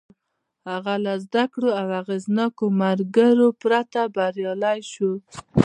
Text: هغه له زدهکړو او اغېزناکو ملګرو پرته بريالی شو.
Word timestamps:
هغه 0.69 0.93
له 1.05 1.13
زدهکړو 1.23 1.69
او 1.79 1.87
اغېزناکو 2.01 2.65
ملګرو 2.81 3.47
پرته 3.61 4.01
بريالی 4.15 4.79
شو. 4.91 5.11